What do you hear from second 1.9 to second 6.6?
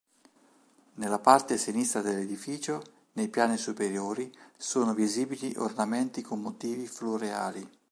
dell'edificio, nei piani superiori sono visibili ornamenti con